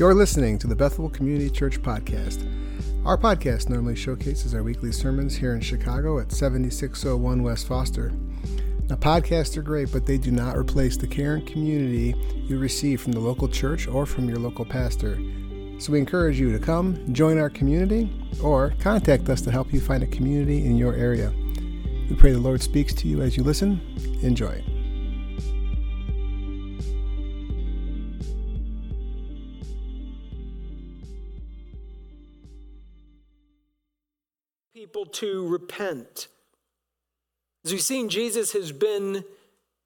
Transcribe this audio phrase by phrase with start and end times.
[0.00, 2.42] You're listening to the Bethel Community Church Podcast.
[3.04, 8.10] Our podcast normally showcases our weekly sermons here in Chicago at 7601 West Foster.
[8.88, 12.14] Now, podcasts are great, but they do not replace the care and community
[12.48, 15.20] you receive from the local church or from your local pastor.
[15.78, 18.10] So we encourage you to come, join our community,
[18.42, 21.30] or contact us to help you find a community in your area.
[22.08, 23.82] We pray the Lord speaks to you as you listen.
[24.22, 24.64] Enjoy.
[35.14, 36.28] To repent.
[37.64, 39.24] As we've seen, Jesus has been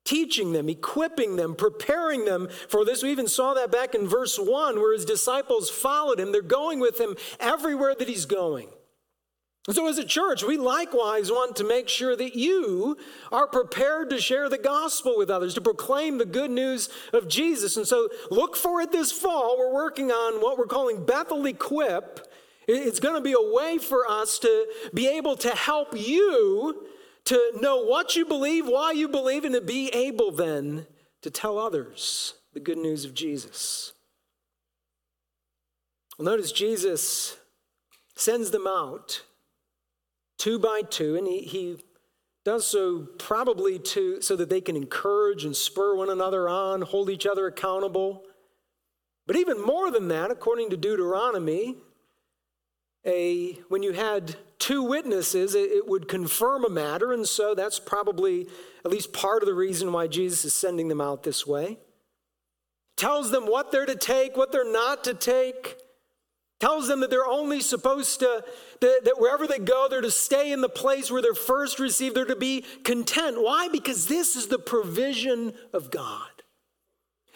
[0.04, 3.02] teaching them, equipping them, preparing them for this.
[3.02, 6.30] We even saw that back in verse 1 where his disciples followed him.
[6.30, 8.68] They're going with him everywhere that he's going.
[9.66, 12.98] And so, as a church, we likewise want to make sure that you
[13.32, 17.78] are prepared to share the gospel with others, to proclaim the good news of Jesus.
[17.78, 19.56] And so, look for it this fall.
[19.58, 22.30] We're working on what we're calling Bethel Equip.
[22.66, 26.86] It's going to be a way for us to be able to help you
[27.24, 30.86] to know what you believe, why you believe, and to be able then
[31.22, 33.92] to tell others the good news of Jesus.
[36.18, 37.36] Well, notice Jesus
[38.14, 39.22] sends them out
[40.38, 41.78] two by two, and he, he
[42.44, 47.08] does so probably to, so that they can encourage and spur one another on, hold
[47.08, 48.22] each other accountable.
[49.26, 51.76] But even more than that, according to Deuteronomy,
[53.06, 57.78] a when you had two witnesses, it, it would confirm a matter, and so that's
[57.78, 58.46] probably
[58.84, 61.78] at least part of the reason why Jesus is sending them out this way.
[62.96, 65.76] Tells them what they're to take, what they're not to take.
[66.60, 68.44] Tells them that they're only supposed to,
[68.80, 72.14] that, that wherever they go, they're to stay in the place where they're first received,
[72.14, 73.42] they're to be content.
[73.42, 73.68] Why?
[73.68, 76.28] Because this is the provision of God.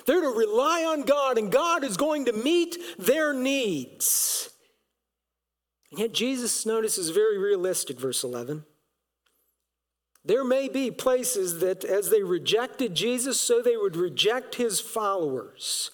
[0.06, 4.27] They're to rely on God, and God is going to meet their needs.
[5.91, 8.64] And yet, Jesus, notice, is very realistic, verse 11.
[10.25, 15.91] There may be places that as they rejected Jesus, so they would reject his followers.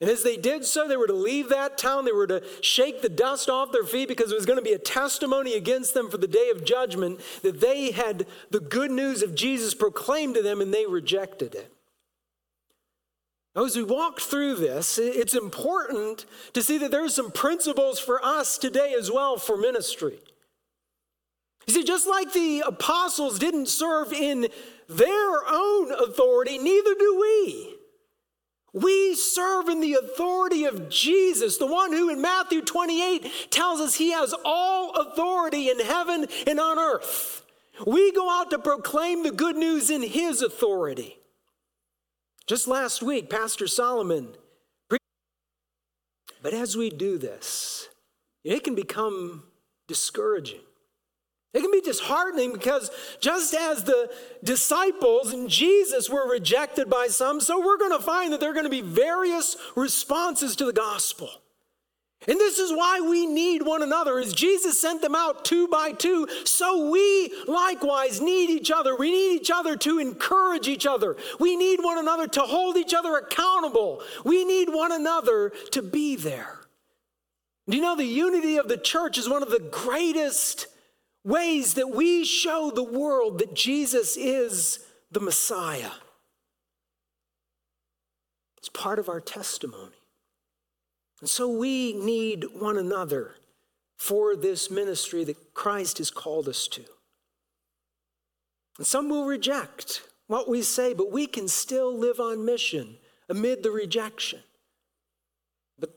[0.00, 2.04] And as they did so, they were to leave that town.
[2.04, 4.72] They were to shake the dust off their feet because it was going to be
[4.72, 9.22] a testimony against them for the day of judgment that they had the good news
[9.22, 11.72] of Jesus proclaimed to them and they rejected it.
[13.54, 16.24] As we walk through this, it's important
[16.54, 20.18] to see that there's some principles for us today as well for ministry.
[21.66, 24.48] You see, just like the apostles didn't serve in
[24.88, 27.76] their own authority, neither do we.
[28.72, 33.96] We serve in the authority of Jesus, the one who in Matthew 28 tells us
[33.96, 37.44] he has all authority in heaven and on earth.
[37.86, 41.18] We go out to proclaim the good news in his authority.
[42.46, 44.34] Just last week, Pastor Solomon.
[46.42, 47.88] But as we do this,
[48.44, 49.44] it can become
[49.86, 50.60] discouraging.
[51.54, 54.10] It can be disheartening because just as the
[54.42, 58.54] disciples and Jesus were rejected by some, so we're going to find that there are
[58.54, 61.41] going to be various responses to the gospel.
[62.28, 64.18] And this is why we need one another.
[64.18, 68.96] As Jesus sent them out two by two, so we likewise need each other.
[68.96, 71.16] We need each other to encourage each other.
[71.40, 74.02] We need one another to hold each other accountable.
[74.24, 76.60] We need one another to be there.
[77.68, 80.66] Do you know the unity of the church is one of the greatest
[81.24, 85.92] ways that we show the world that Jesus is the Messiah?
[88.58, 90.01] It's part of our testimony.
[91.22, 93.36] And so we need one another
[93.96, 96.82] for this ministry that Christ has called us to.
[98.76, 102.96] And some will reject what we say, but we can still live on mission
[103.28, 104.40] amid the rejection.
[105.78, 105.90] But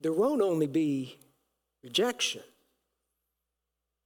[0.00, 1.18] there won't only be
[1.82, 2.42] rejection.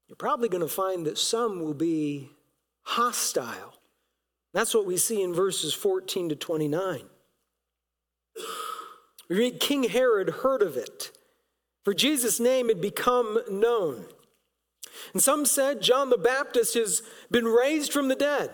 [0.08, 2.30] You're probably going to find that some will be
[2.82, 3.74] hostile.
[4.52, 7.02] That's what we see in verses 14 to 29.
[9.28, 11.10] We read King Herod heard of it,
[11.84, 14.06] for Jesus' name had become known.
[15.12, 18.50] And some said John the Baptist has been raised from the dead.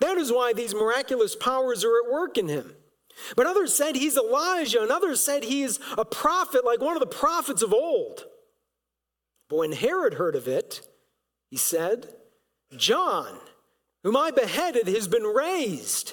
[0.00, 2.74] That is why these miraculous powers are at work in him.
[3.36, 7.00] But others said he's Elijah, and others said he is a prophet like one of
[7.00, 8.24] the prophets of old.
[9.48, 10.86] But when Herod heard of it,
[11.50, 12.14] he said,
[12.76, 13.38] John,
[14.04, 16.12] whom I beheaded, has been raised.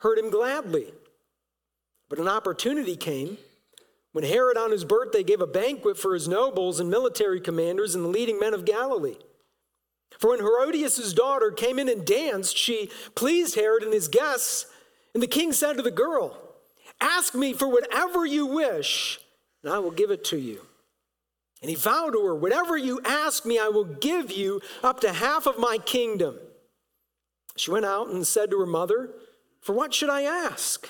[0.00, 0.92] heard him gladly.
[2.08, 3.38] But an opportunity came
[4.12, 8.04] when Herod, on his birthday, gave a banquet for his nobles and military commanders and
[8.04, 9.16] the leading men of Galilee.
[10.18, 14.66] For when Herodias' daughter came in and danced, she pleased Herod and his guests.
[15.14, 16.36] And the king said to the girl,
[17.00, 19.20] Ask me for whatever you wish,
[19.62, 20.66] and I will give it to you.
[21.62, 25.12] And he vowed to her, Whatever you ask me, I will give you up to
[25.12, 26.36] half of my kingdom.
[27.56, 29.10] She went out and said to her mother,
[29.60, 30.88] For what should I ask?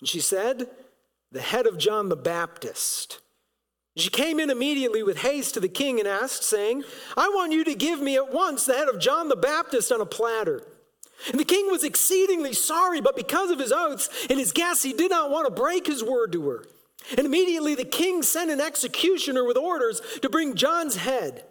[0.00, 0.68] And she said,
[1.30, 3.20] The head of John the Baptist.
[3.96, 6.84] She came in immediately with haste to the king and asked, saying,
[7.16, 10.00] I want you to give me at once the head of John the Baptist on
[10.00, 10.62] a platter.
[11.30, 14.92] And the king was exceedingly sorry, but because of his oaths and his guests, he
[14.92, 16.64] did not want to break his word to her.
[17.16, 21.44] And immediately the king sent an executioner with orders to bring John's head.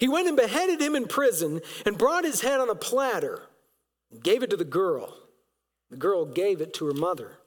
[0.00, 3.42] He went and beheaded him in prison and brought his head on a platter
[4.10, 5.16] and gave it to the girl.
[5.90, 7.38] The girl gave it to her mother.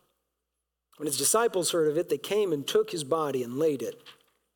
[0.97, 4.01] When his disciples heard of it, they came and took his body and laid it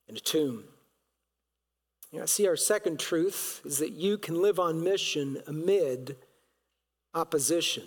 [0.07, 0.65] in a tomb.
[2.11, 6.15] You know, see, our second truth is that you can live on mission amid
[7.13, 7.83] opposition.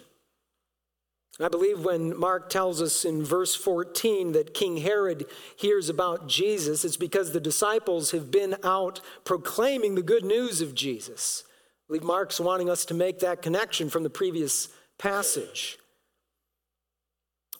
[1.38, 5.24] I believe when Mark tells us in verse 14 that King Herod
[5.56, 10.74] hears about Jesus, it's because the disciples have been out proclaiming the good news of
[10.74, 11.44] Jesus.
[11.46, 14.68] I believe Mark's wanting us to make that connection from the previous
[14.98, 15.78] passage.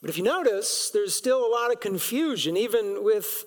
[0.01, 3.45] But if you notice, there's still a lot of confusion, even with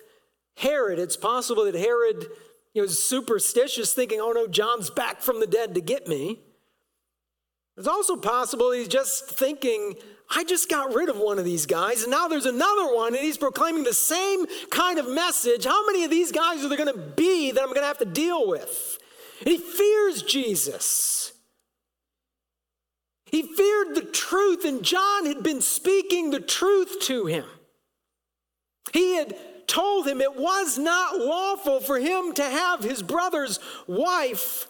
[0.56, 0.98] Herod.
[0.98, 2.26] It's possible that Herod
[2.72, 6.40] you know, was superstitious, thinking, oh no, John's back from the dead to get me.
[7.76, 9.94] It's also possible he's just thinking,
[10.30, 13.22] I just got rid of one of these guys, and now there's another one, and
[13.22, 15.64] he's proclaiming the same kind of message.
[15.64, 17.98] How many of these guys are there going to be that I'm going to have
[17.98, 18.98] to deal with?
[19.40, 21.32] And he fears Jesus.
[23.34, 27.44] He feared the truth, and John had been speaking the truth to him.
[28.92, 29.36] He had
[29.66, 33.58] told him it was not lawful for him to have his brother's
[33.88, 34.68] wife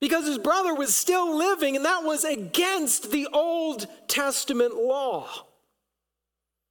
[0.00, 5.28] because his brother was still living, and that was against the Old Testament law.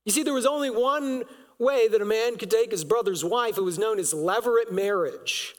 [0.05, 1.21] You see, there was only one
[1.59, 3.59] way that a man could take his brother's wife.
[3.59, 5.53] It was known as levirate marriage.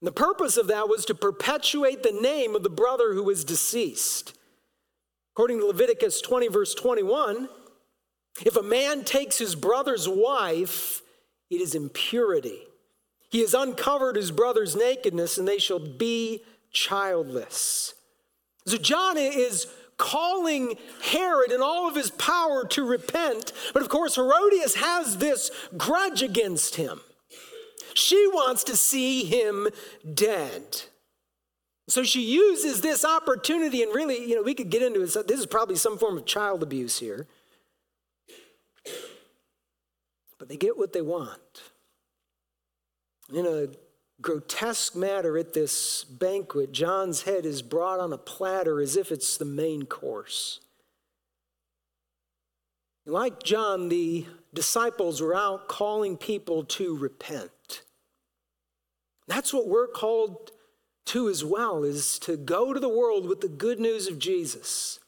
[0.00, 3.44] And the purpose of that was to perpetuate the name of the brother who was
[3.44, 4.36] deceased.
[5.34, 7.48] According to Leviticus 20, verse 21,
[8.44, 11.02] if a man takes his brother's wife,
[11.50, 12.60] it is impurity.
[13.30, 17.94] He has uncovered his brother's nakedness, and they shall be childless.
[18.66, 24.16] So John is calling Herod in all of his power to repent, but of course,
[24.16, 27.00] Herodias has this grudge against him.
[27.94, 29.68] She wants to see him
[30.12, 30.82] dead.
[31.88, 35.26] So she uses this opportunity, and really, you know, we could get into it.
[35.26, 37.26] This is probably some form of child abuse here.
[40.38, 41.62] But they get what they want.
[43.34, 43.68] In a
[44.20, 49.36] grotesque matter at this banquet, John's head is brought on a platter as if it's
[49.36, 50.60] the main course.
[53.04, 57.82] Like John, the disciples were out calling people to repent.
[59.26, 60.52] That's what we're called
[61.06, 65.00] to as well, is to go to the world with the good news of Jesus.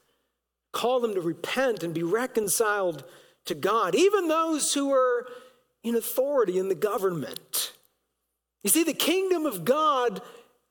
[0.72, 3.04] Call them to repent and be reconciled
[3.44, 5.26] to God, even those who are
[5.82, 7.72] in authority in the government.
[8.62, 10.22] You see, the kingdom of God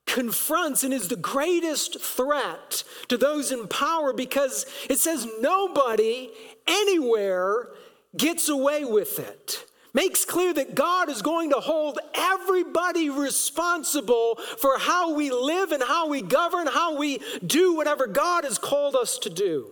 [0.06, 6.30] confronts and is the greatest threat to those in power because it says nobody
[6.66, 7.68] anywhere
[8.16, 9.64] gets away with it.
[9.94, 15.82] Makes clear that God is going to hold everybody responsible for how we live and
[15.82, 19.70] how we govern, how we do whatever God has called us to do.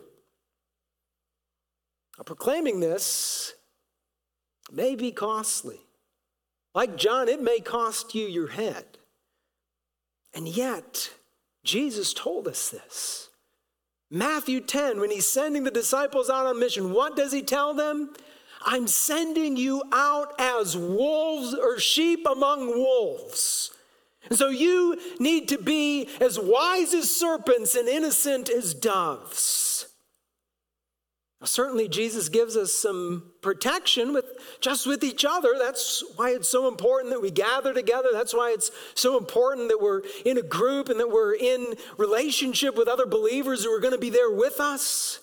[2.16, 3.52] Now, proclaiming this
[4.70, 5.80] may be costly.
[6.72, 8.84] Like John, it may cost you your head.
[10.32, 11.10] And yet,
[11.64, 13.28] Jesus told us this.
[14.08, 18.14] Matthew 10, when he's sending the disciples out on mission, what does he tell them?
[18.64, 23.70] I'm sending you out as wolves or sheep among wolves.
[24.28, 29.86] And so you need to be as wise as serpents and innocent as doves.
[31.40, 34.26] Now, certainly, Jesus gives us some protection with
[34.60, 35.54] just with each other.
[35.58, 38.10] That's why it's so important that we gather together.
[38.12, 42.76] That's why it's so important that we're in a group and that we're in relationship
[42.76, 45.18] with other believers who are going to be there with us.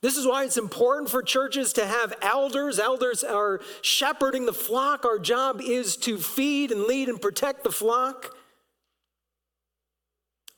[0.00, 2.78] This is why it's important for churches to have elders.
[2.78, 5.04] Elders are shepherding the flock.
[5.04, 8.36] Our job is to feed and lead and protect the flock.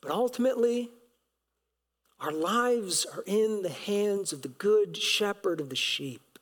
[0.03, 0.91] But ultimately,
[2.21, 6.39] our lives are in the hands of the good shepherd of the sheep.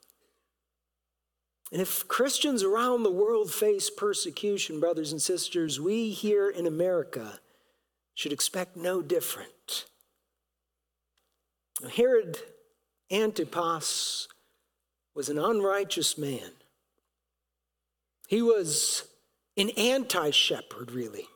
[1.70, 7.38] And if Christians around the world face persecution, brothers and sisters, we here in America
[8.14, 9.84] should expect no different.
[11.94, 12.38] Herod
[13.10, 14.28] Antipas
[15.14, 16.50] was an unrighteous man.
[18.28, 19.08] He was
[19.56, 21.26] an anti shepherd, really.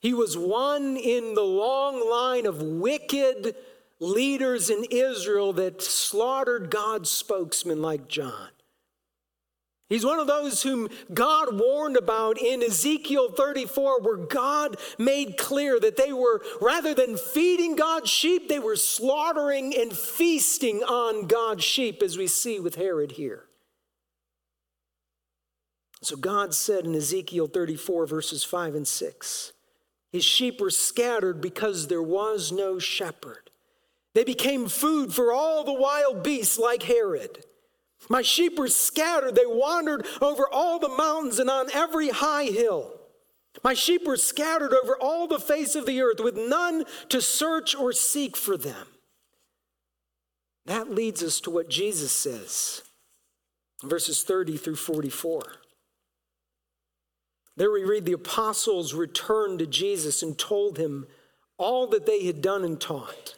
[0.00, 3.56] He was one in the long line of wicked
[4.00, 8.48] leaders in Israel that slaughtered God's spokesman like John.
[9.88, 15.80] He's one of those whom God warned about in Ezekiel 34, where God made clear
[15.80, 21.64] that they were, rather than feeding God's sheep, they were slaughtering and feasting on God's
[21.64, 23.44] sheep, as we see with Herod here.
[26.02, 29.52] So God said in Ezekiel 34, verses 5 and 6,
[30.12, 33.50] His sheep were scattered because there was no shepherd.
[34.14, 37.44] They became food for all the wild beasts like Herod.
[38.08, 39.34] My sheep were scattered.
[39.34, 42.94] They wandered over all the mountains and on every high hill.
[43.64, 47.74] My sheep were scattered over all the face of the earth with none to search
[47.74, 48.86] or seek for them.
[50.66, 52.82] That leads us to what Jesus says,
[53.82, 55.42] verses 30 through 44.
[57.56, 61.08] There we read the apostles returned to Jesus and told him
[61.56, 63.37] all that they had done and taught.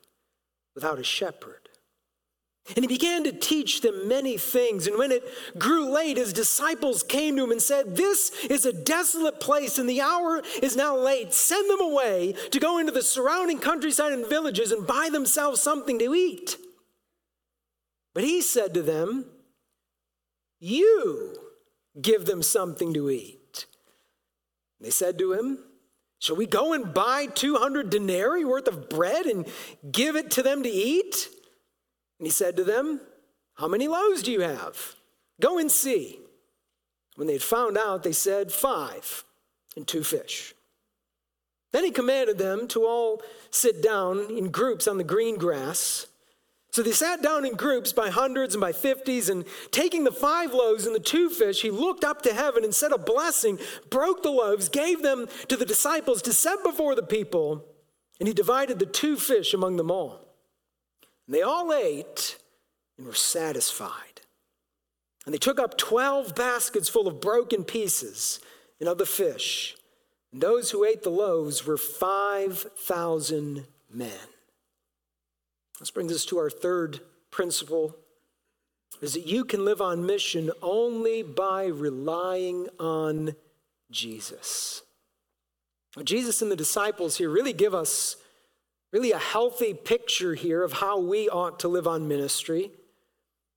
[0.75, 1.69] without a shepherd.
[2.75, 4.85] And he began to teach them many things.
[4.87, 5.23] And when it
[5.57, 9.89] grew late, his disciples came to him and said, This is a desolate place, and
[9.89, 11.33] the hour is now late.
[11.33, 15.97] Send them away to go into the surrounding countryside and villages and buy themselves something
[15.99, 16.57] to eat.
[18.13, 19.25] But he said to them,
[20.59, 21.35] You
[21.99, 23.65] give them something to eat.
[24.79, 25.59] And they said to him,
[26.21, 29.47] Shall we go and buy 200 denarii worth of bread and
[29.91, 31.29] give it to them to eat?
[32.19, 33.01] And he said to them,
[33.55, 34.93] How many loaves do you have?
[35.41, 36.19] Go and see.
[37.15, 39.23] When they had found out, they said, Five
[39.75, 40.53] and two fish.
[41.71, 46.05] Then he commanded them to all sit down in groups on the green grass.
[46.71, 50.53] So they sat down in groups by hundreds and by fifties, and taking the five
[50.53, 53.59] loaves and the two fish, he looked up to heaven and said a blessing,
[53.89, 57.65] broke the loaves, gave them to the disciples to set before the people,
[58.19, 60.33] and he divided the two fish among them all.
[61.27, 62.37] And they all ate
[62.97, 64.21] and were satisfied.
[65.25, 68.39] And they took up 12 baskets full of broken pieces
[68.79, 69.75] and of the fish.
[70.31, 74.30] And those who ate the loaves were 5,000 men.
[75.81, 76.99] This brings us to our third
[77.31, 77.95] principle
[79.01, 83.35] is that you can live on mission only by relying on
[83.89, 84.83] Jesus.
[86.03, 88.17] Jesus and the disciples here really give us
[88.91, 92.69] really a healthy picture here of how we ought to live on ministry.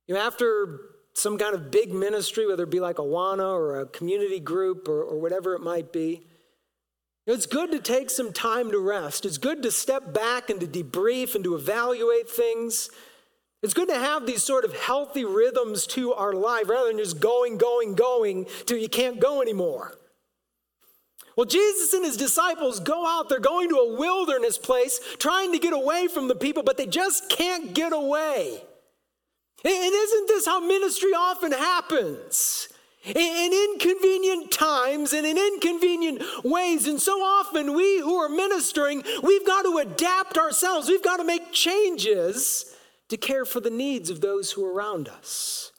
[0.07, 0.81] You know, after
[1.13, 5.03] some kind of big ministry, whether it be like Awana or a community group or,
[5.03, 6.23] or whatever it might be,
[7.27, 9.25] it's good to take some time to rest.
[9.25, 12.91] It's good to step back and to debrief and to evaluate things.
[13.63, 17.21] It's good to have these sort of healthy rhythms to our life rather than just
[17.21, 19.99] going, going, going till you can't go anymore.
[21.35, 25.59] Well, Jesus and his disciples go out, they're going to a wilderness place, trying to
[25.59, 28.63] get away from the people, but they just can't get away.
[29.65, 32.69] And isn't this how ministry often happens?
[33.05, 36.87] In inconvenient times and in inconvenient ways.
[36.87, 40.89] And so often, we who are ministering, we've got to adapt ourselves.
[40.89, 42.75] We've got to make changes
[43.09, 45.73] to care for the needs of those who are around us.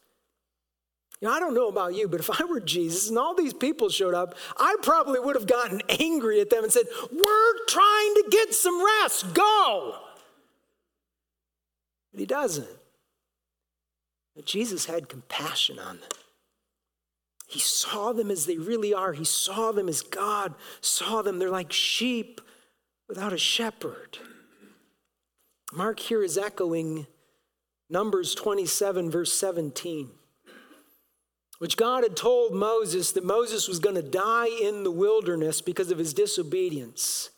[1.22, 3.54] You know, I don't know about you, but if I were Jesus and all these
[3.54, 8.14] people showed up, I probably would have gotten angry at them and said, We're trying
[8.16, 9.96] to get some rest, go.
[12.12, 12.68] But he doesn't.
[14.36, 16.10] But Jesus had compassion on them.
[17.48, 19.14] He saw them as they really are.
[19.14, 21.40] He saw them as God saw them.
[21.40, 22.42] They're like sheep
[23.08, 24.18] without a shepherd.
[25.74, 27.08] Mark here is echoing
[27.90, 30.10] Numbers 27, verse 17,
[31.60, 35.92] which God had told Moses that Moses was going to die in the wilderness because
[35.92, 37.30] of his disobedience.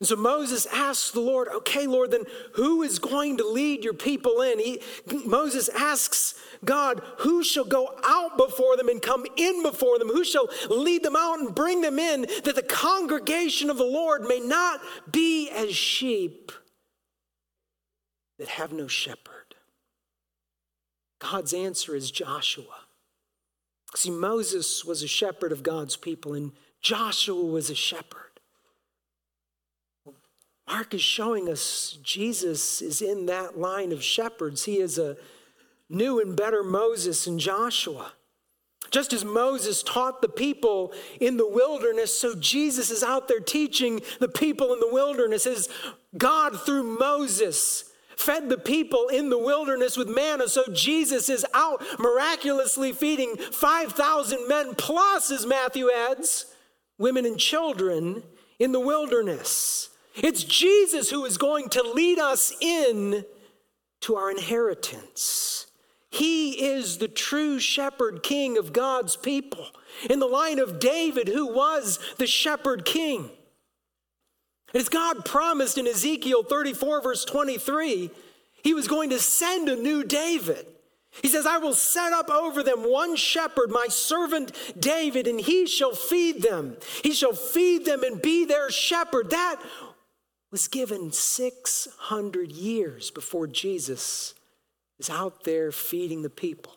[0.00, 3.92] And so Moses asks the Lord, okay, Lord, then who is going to lead your
[3.92, 4.58] people in?
[4.58, 4.80] He,
[5.26, 10.08] Moses asks God, who shall go out before them and come in before them?
[10.08, 14.22] Who shall lead them out and bring them in that the congregation of the Lord
[14.22, 14.80] may not
[15.10, 16.50] be as sheep
[18.38, 19.54] that have no shepherd?
[21.18, 22.86] God's answer is Joshua.
[23.94, 28.29] See, Moses was a shepherd of God's people, and Joshua was a shepherd.
[30.70, 34.64] Mark is showing us Jesus is in that line of shepherds.
[34.64, 35.16] He is a
[35.88, 38.12] new and better Moses and Joshua.
[38.92, 44.00] Just as Moses taught the people in the wilderness, so Jesus is out there teaching
[44.20, 45.68] the people in the wilderness as
[46.16, 47.84] God through Moses
[48.16, 50.46] fed the people in the wilderness with manna.
[50.48, 56.46] So Jesus is out miraculously feeding 5,000 men, plus, as Matthew adds,
[56.96, 58.22] women and children
[58.60, 59.88] in the wilderness.
[60.16, 63.24] It's Jesus who is going to lead us in
[64.02, 65.66] to our inheritance.
[66.10, 69.66] He is the true shepherd king of God's people.
[70.08, 73.30] In the line of David, who was the shepherd king.
[74.74, 78.10] As God promised in Ezekiel 34, verse 23,
[78.62, 80.66] he was going to send a new David.
[81.22, 85.66] He says, I will set up over them one shepherd, my servant David, and he
[85.66, 86.76] shall feed them.
[87.02, 89.30] He shall feed them and be their shepherd.
[89.30, 89.60] That
[90.50, 94.34] was given 600 years before Jesus
[94.98, 96.74] is out there feeding the people.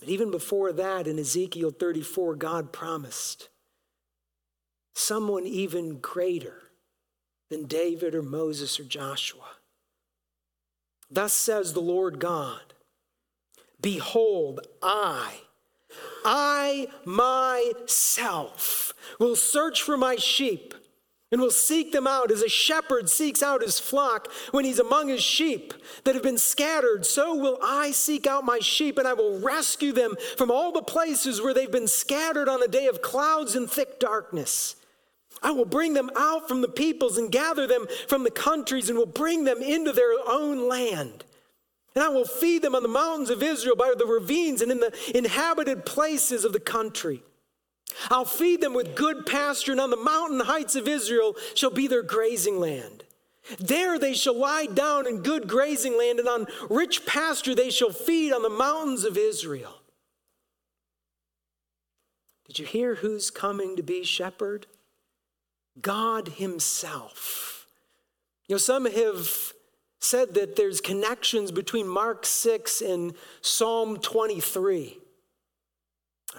[0.00, 3.48] But even before that, in Ezekiel 34, God promised
[4.94, 6.62] someone even greater
[7.50, 9.56] than David or Moses or Joshua.
[11.10, 12.74] Thus says the Lord God
[13.80, 15.40] Behold, I,
[16.24, 20.74] I myself will search for my sheep
[21.32, 25.08] and will seek them out as a shepherd seeks out his flock when he's among
[25.08, 25.72] his sheep
[26.04, 27.06] that have been scattered.
[27.06, 30.82] So will I seek out my sheep, and I will rescue them from all the
[30.82, 34.76] places where they've been scattered on a day of clouds and thick darkness.
[35.42, 38.98] I will bring them out from the peoples and gather them from the countries and
[38.98, 41.24] will bring them into their own land.
[41.94, 44.80] And I will feed them on the mountains of Israel by the ravines and in
[44.80, 47.22] the inhabited places of the country.
[48.10, 51.86] I'll feed them with good pasture, and on the mountain heights of Israel shall be
[51.86, 53.04] their grazing land.
[53.58, 57.90] There they shall lie down in good grazing land, and on rich pasture they shall
[57.90, 59.80] feed on the mountains of Israel.
[62.46, 64.66] Did you hear who's coming to be shepherd?
[65.80, 67.66] God Himself.
[68.46, 69.52] You know, some have
[70.00, 74.98] said that there's connections between Mark 6 and Psalm 23.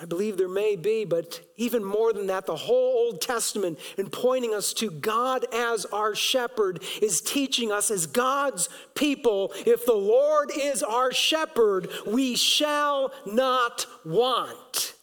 [0.02, 4.10] I believe there may be, but even more than that, the whole Old Testament, in
[4.10, 9.94] pointing us to God as our shepherd, is teaching us as God's people if the
[9.94, 14.94] Lord is our shepherd, we shall not want.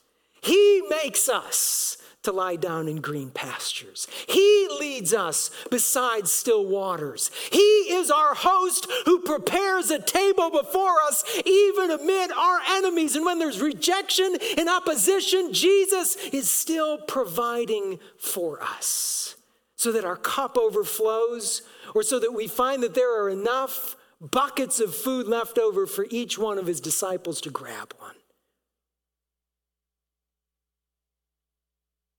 [0.40, 4.07] He makes us to lie down in green pastures.
[4.29, 7.31] He leads us beside still waters.
[7.51, 13.17] He is our host who prepares a table before us, even amid our enemies.
[13.17, 19.37] And when there's rejection and opposition, Jesus is still providing for us
[19.77, 21.63] so that our cup overflows
[21.95, 26.07] or so that we find that there are enough buckets of food left over for
[26.11, 28.15] each one of his disciples to grab one.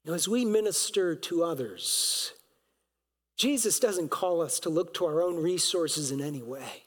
[0.06, 2.34] Now, as we minister to others,
[3.38, 6.84] Jesus doesn't call us to look to our own resources in any way.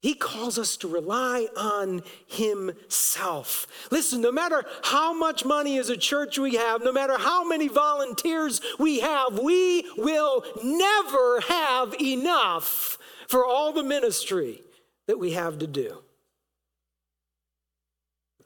[0.00, 3.66] He calls us to rely on Himself.
[3.90, 7.68] Listen, no matter how much money as a church we have, no matter how many
[7.68, 12.98] volunteers we have, we will never have enough
[13.28, 14.60] for all the ministry
[15.06, 16.02] that we have to do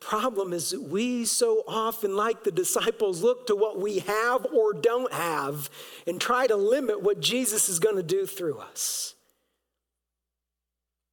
[0.01, 4.73] problem is that we so often, like the disciples, look to what we have or
[4.73, 5.71] don't have
[6.07, 9.15] and try to limit what Jesus is going to do through us.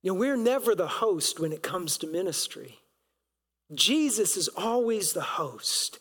[0.04, 2.78] You know, we're never the host when it comes to ministry.
[3.74, 6.00] Jesus is always the host.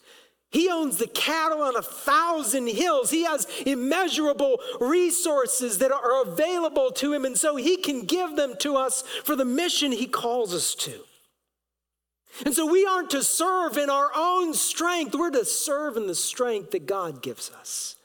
[0.51, 3.11] He owns the cattle on a thousand hills.
[3.11, 8.55] He has immeasurable resources that are available to him, and so he can give them
[8.59, 11.01] to us for the mission he calls us to.
[12.45, 16.15] And so we aren't to serve in our own strength, we're to serve in the
[16.15, 17.97] strength that God gives us.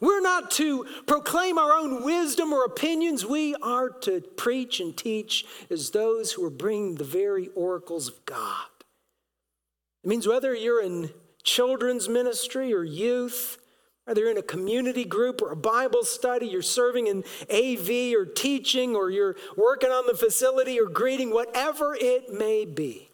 [0.00, 3.24] We're not to proclaim our own wisdom or opinions.
[3.24, 8.24] We are to preach and teach as those who are bringing the very oracles of
[8.26, 8.66] God.
[10.04, 11.10] It means whether you're in
[11.42, 13.58] children's ministry or youth,
[14.04, 18.26] whether you're in a community group or a Bible study, you're serving in AV or
[18.26, 23.07] teaching, or you're working on the facility or greeting, whatever it may be,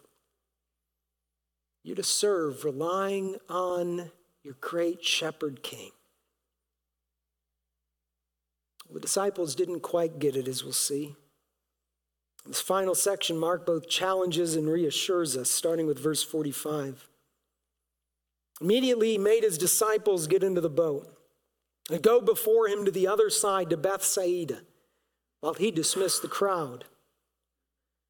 [1.85, 4.11] you're to serve relying on
[4.43, 5.91] your great shepherd king.
[8.93, 11.15] The disciples didn't quite get it, as we'll see.
[12.47, 17.09] This final section, Mark both challenges and reassures us, starting with verse 45.
[18.61, 21.09] Immediately, he made his disciples get into the boat
[21.91, 24.61] and go before him to the other side to Bethsaida
[25.41, 26.85] while he dismissed the crowd.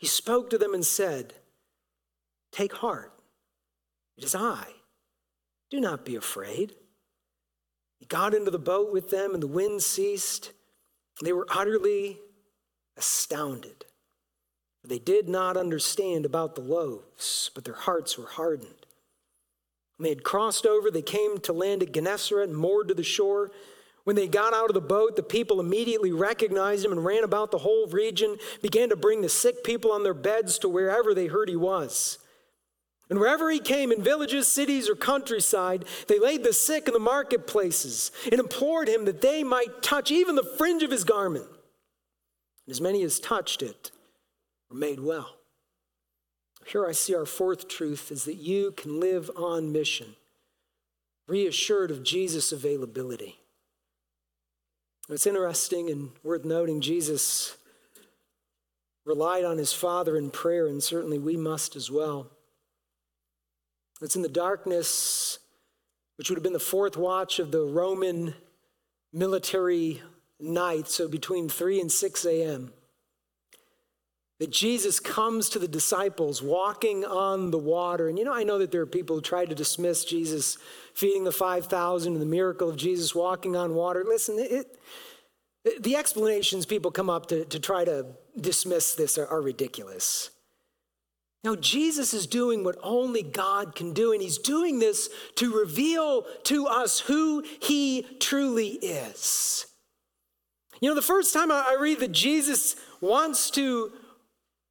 [0.00, 1.34] he spoke to them and said,
[2.52, 3.12] Take heart,
[4.16, 4.64] it is I.
[5.70, 6.74] Do not be afraid.
[7.98, 10.52] He got into the boat with them, and the wind ceased.
[11.22, 12.18] They were utterly
[12.96, 13.84] astounded.
[14.82, 18.86] They did not understand about the loaves, but their hearts were hardened.
[19.98, 23.02] When they had crossed over, they came to land at Gennesaret and moored to the
[23.02, 23.50] shore.
[24.04, 27.50] When they got out of the boat, the people immediately recognized him and ran about
[27.50, 31.26] the whole region, began to bring the sick people on their beds to wherever they
[31.26, 32.18] heard he was.
[33.10, 37.00] And wherever he came, in villages, cities, or countryside, they laid the sick in the
[37.00, 41.46] marketplaces and implored him that they might touch even the fringe of his garment.
[41.46, 43.90] And as many as touched it
[44.70, 45.34] were made well.
[46.66, 50.14] Here I see our fourth truth is that you can live on mission,
[51.26, 53.39] reassured of Jesus' availability.
[55.08, 57.56] It's interesting and worth noting, Jesus
[59.04, 62.30] relied on his Father in prayer, and certainly we must as well.
[64.00, 65.38] It's in the darkness,
[66.16, 68.34] which would have been the fourth watch of the Roman
[69.12, 70.00] military
[70.38, 72.72] night, so between 3 and 6 a.m.,
[74.40, 78.08] that Jesus comes to the disciples walking on the water.
[78.08, 80.56] And you know, I know that there are people who try to dismiss Jesus
[80.94, 84.02] feeding the 5,000 and the miracle of Jesus walking on water.
[84.02, 84.78] Listen, it,
[85.78, 88.06] the explanations people come up to, to try to
[88.40, 90.30] dismiss this are, are ridiculous.
[91.44, 96.24] Now, Jesus is doing what only God can do, and he's doing this to reveal
[96.44, 99.66] to us who he truly is.
[100.80, 103.92] You know, the first time I read that Jesus wants to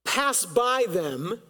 [0.05, 1.41] pass by them,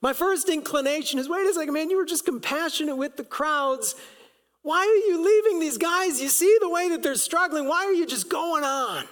[0.00, 3.94] my first inclination is wait a second, man, you were just compassionate with the crowds.
[4.62, 6.20] Why are you leaving these guys?
[6.20, 7.68] You see the way that they're struggling.
[7.68, 9.04] Why are you just going on?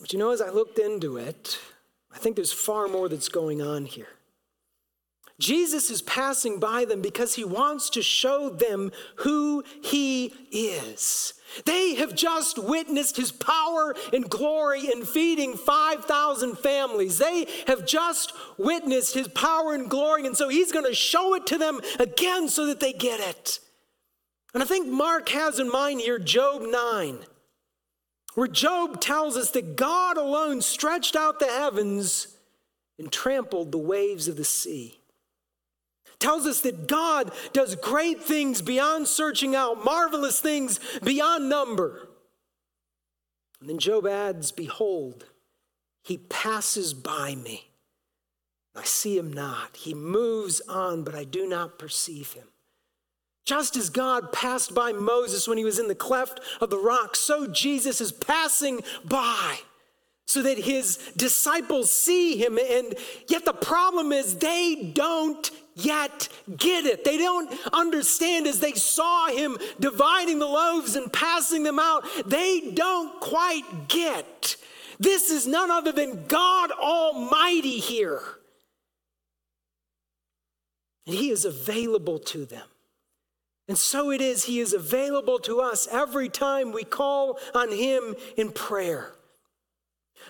[0.00, 1.58] But you know, as I looked into it,
[2.12, 4.08] I think there's far more that's going on here.
[5.40, 11.34] Jesus is passing by them because he wants to show them who he is.
[11.64, 17.18] They have just witnessed his power and glory in feeding 5,000 families.
[17.18, 21.46] They have just witnessed his power and glory, and so he's going to show it
[21.48, 23.60] to them again so that they get it.
[24.52, 27.18] And I think Mark has in mind here Job 9
[28.34, 32.36] where Job tells us that God alone stretched out the heavens
[32.98, 35.00] and trampled the waves of the sea.
[36.24, 42.08] Tells us that God does great things beyond searching out, marvelous things beyond number.
[43.60, 45.26] And then Job adds, Behold,
[46.02, 47.68] he passes by me.
[48.74, 49.76] I see him not.
[49.76, 52.46] He moves on, but I do not perceive him.
[53.44, 57.16] Just as God passed by Moses when he was in the cleft of the rock,
[57.16, 59.58] so Jesus is passing by
[60.24, 62.56] so that his disciples see him.
[62.56, 62.94] And
[63.28, 67.04] yet the problem is they don't yet get it.
[67.04, 72.04] They don't understand as they saw him dividing the loaves and passing them out.
[72.26, 74.56] They don't quite get.
[74.98, 78.20] This is none other than God Almighty here.
[81.06, 82.66] And he is available to them.
[83.68, 88.14] And so it is, He is available to us every time we call on Him
[88.36, 89.12] in prayer.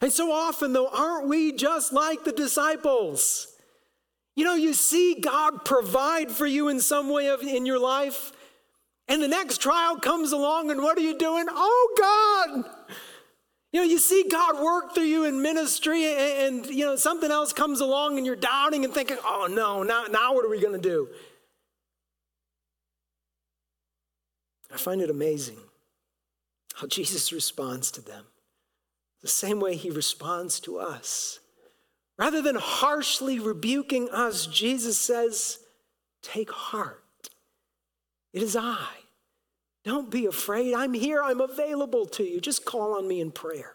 [0.01, 3.54] And so often, though, aren't we just like the disciples?
[4.37, 8.33] You know, you see God provide for you in some way of, in your life,
[9.07, 11.47] And the next trial comes along, and what are you doing?
[11.51, 12.65] Oh, God!
[13.73, 17.31] You know, you see God work through you in ministry, and, and you know, something
[17.31, 20.61] else comes along, and you're doubting and thinking, oh, no, now, now what are we
[20.61, 21.09] going to do?
[24.73, 25.59] I find it amazing
[26.77, 28.25] how Jesus responds to them
[29.21, 31.41] the same way he responds to us.
[32.19, 35.59] Rather than harshly rebuking us, Jesus says,
[36.23, 37.03] Take heart.
[38.33, 38.89] It is I.
[39.85, 40.75] Don't be afraid.
[40.75, 41.23] I'm here.
[41.23, 42.41] I'm available to you.
[42.41, 43.75] Just call on me in prayer.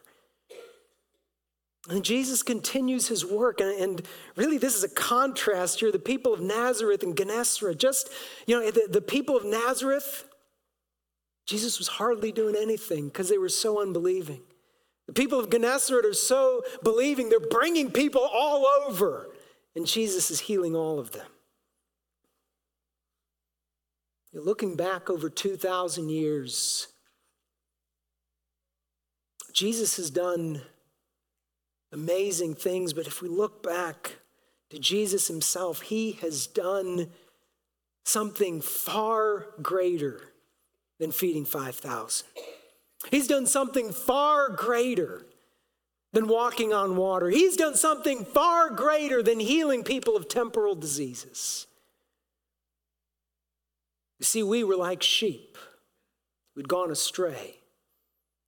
[1.88, 3.62] And Jesus continues his work.
[3.62, 4.02] And, and,
[4.36, 5.92] really, this is a contrast here.
[5.92, 8.10] The people of Nazareth and Gennesaret, just,
[8.48, 10.26] you know, the, the people of Nazareth,
[11.46, 14.42] Jesus was hardly doing anything because they were so unbelieving.
[15.10, 19.32] The people of Gennesaret are so believing, they're bringing people all over.
[19.76, 21.26] And Jesus is healing all of them.
[24.32, 26.90] You're looking back over 2,000 years,
[29.52, 30.62] Jesus has done
[31.92, 34.18] amazing things, but if we look back
[34.70, 37.10] to Jesus himself, he has done
[38.06, 40.22] something far greater
[41.00, 42.28] than feeding 5,000.
[43.12, 45.26] He's done something far greater
[46.12, 47.30] than walking on water.
[47.30, 51.68] He's done something far greater than healing people of temporal diseases.
[54.20, 55.58] You see, we were like sheep,
[56.56, 57.56] we'd gone astray.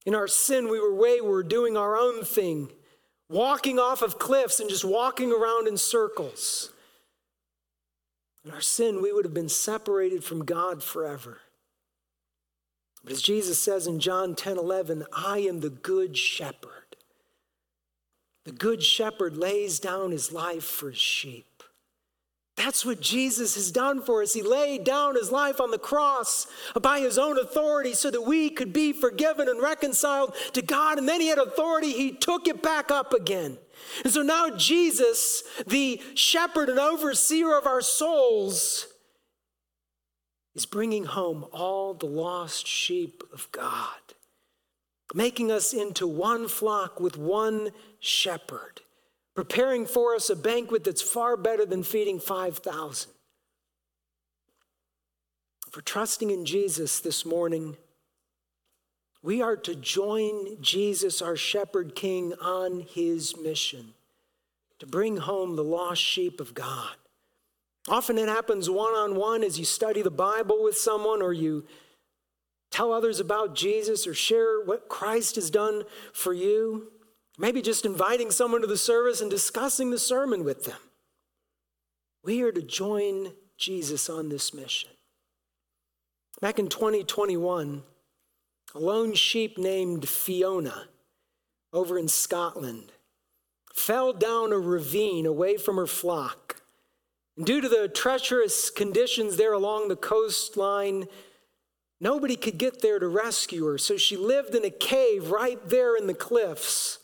[0.06, 2.70] In our sin, we were wayward, doing our own thing,
[3.30, 6.72] walking off of cliffs and just walking around in circles.
[8.44, 11.40] In our sin, we would have been separated from God forever.
[13.04, 16.96] But as Jesus says in John 10 11, I am the good shepherd.
[18.46, 21.46] The good shepherd lays down his life for his sheep.
[22.58, 24.34] That's what Jesus has done for us.
[24.34, 26.48] He laid down his life on the cross
[26.80, 31.00] by his own authority so that we could be forgiven and reconciled to God.
[31.00, 33.58] And then he had authority, he took it back up again.
[34.04, 38.88] And so now Jesus, the shepherd and overseer of our souls,
[40.56, 44.16] is bringing home all the lost sheep of God,
[45.14, 48.82] making us into one flock with one shepherd
[49.34, 53.12] preparing for us a banquet that's far better than feeding 5,000.
[55.72, 57.78] For trusting in Jesus this morning,
[59.24, 63.94] we are to join Jesus, our shepherd king, on his mission
[64.80, 66.96] to bring home the lost sheep of God.
[67.90, 71.66] Often it happens one on one as you study the Bible with someone or you
[72.70, 76.92] tell others about Jesus or share what Christ has done for you.
[77.38, 80.78] Maybe just inviting someone to the service and discussing the sermon with them.
[82.24, 84.92] We are to join Jesus on this mission.
[86.40, 87.84] Back in 2021,
[88.74, 90.88] a lone sheep named Fiona
[91.74, 92.92] over in Scotland
[93.74, 96.61] fell down a ravine away from her flock.
[97.44, 101.06] Due to the treacherous conditions there along the coastline,
[102.00, 103.78] nobody could get there to rescue her.
[103.78, 107.00] So she lived in a cave right there in the cliffs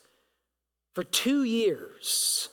[0.93, 2.50] for two years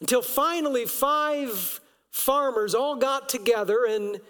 [0.00, 1.80] until finally five
[2.10, 4.20] farmers all got together and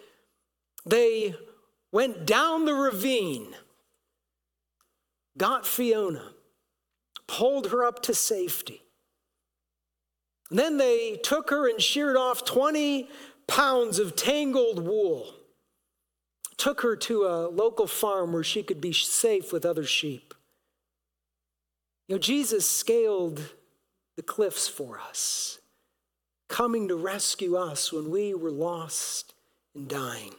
[0.85, 1.35] they
[1.93, 3.55] went down the ravine,
[5.37, 6.33] got Fiona,
[7.27, 8.86] pulled her up to safety.
[10.51, 13.09] Then they took her and sheared off 20
[13.47, 15.35] pounds of tangled wool,
[16.57, 20.35] took her to a local farm where she could be safe with other sheep.
[22.09, 23.55] You know, Jesus scaled
[24.17, 25.59] the cliffs for us,
[26.49, 29.35] coming to rescue us when we were lost
[29.75, 30.35] and dying.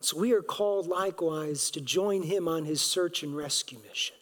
[0.00, 4.16] So we are called likewise to join him on his search and rescue mission.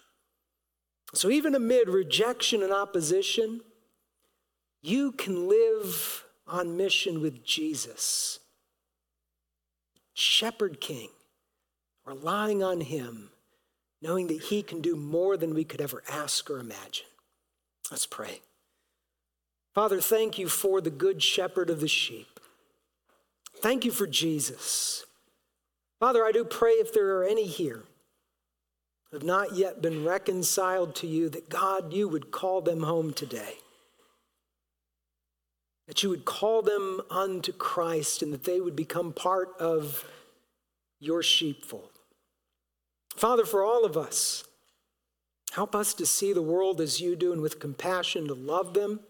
[1.15, 3.63] So even amid rejection and opposition,
[4.83, 8.39] you can live on mission with Jesus.
[10.15, 11.09] Shepherd King,
[12.05, 13.31] relying on him
[14.03, 17.07] knowing that He can do more than we could ever ask or imagine.
[17.91, 18.41] Let's pray.
[19.75, 22.41] Father, thank you for the good shepherd of the sheep.
[23.59, 25.05] Thank you for Jesus.
[25.99, 27.85] Father, I do pray if there are any here
[29.11, 33.13] who have not yet been reconciled to you, that God, you would call them home
[33.13, 33.55] today.
[35.91, 40.09] That you would call them unto Christ and that they would become part of
[41.01, 41.91] your sheepfold.
[43.17, 44.45] Father, for all of us,
[45.51, 49.01] help us to see the world as you do and with compassion to love them,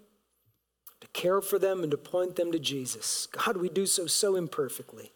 [1.02, 3.26] to care for them, and to point them to Jesus.
[3.26, 5.12] God, we do so so imperfectly.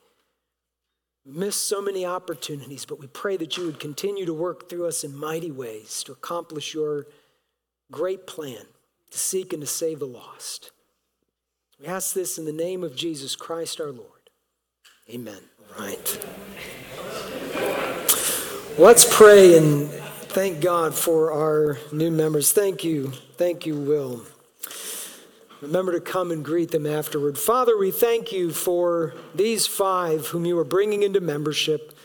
[1.25, 4.87] We miss so many opportunities, but we pray that you would continue to work through
[4.87, 7.07] us in mighty ways to accomplish your
[7.91, 8.67] great plan
[9.11, 10.73] to seek and to save the lost.
[11.81, 14.31] We ask this in the name of Jesus Christ our Lord.
[15.11, 15.41] Amen.
[15.77, 16.27] All right.
[18.79, 22.53] Let's pray and thank God for our new members.
[22.53, 23.09] Thank you.
[23.37, 24.23] Thank you, Will.
[25.61, 27.39] Remember to come and greet them afterward.
[27.39, 31.99] Father, we thank you for these five whom you are bringing into membership.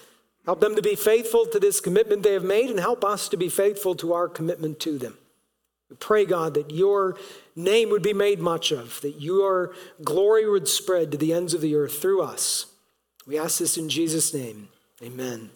[0.45, 3.37] Help them to be faithful to this commitment they have made and help us to
[3.37, 5.18] be faithful to our commitment to them.
[5.89, 7.17] We pray, God, that your
[7.55, 9.73] name would be made much of, that your
[10.03, 12.67] glory would spread to the ends of the earth through us.
[13.25, 14.69] We ask this in Jesus' name.
[15.03, 15.49] Amen.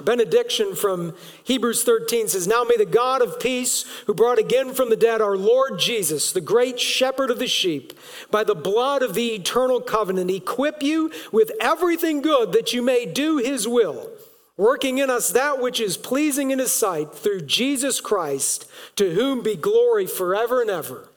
[0.00, 4.90] Benediction from Hebrews 13 says, Now may the God of peace, who brought again from
[4.90, 7.92] the dead our Lord Jesus, the great shepherd of the sheep,
[8.30, 13.06] by the blood of the eternal covenant, equip you with everything good that you may
[13.06, 14.10] do his will,
[14.58, 19.42] working in us that which is pleasing in his sight through Jesus Christ, to whom
[19.42, 21.08] be glory forever and ever.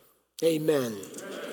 [0.41, 0.95] Amen.
[0.95, 1.50] Amen.